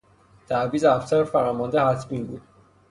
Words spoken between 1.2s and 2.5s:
فرمانده حتمی بود.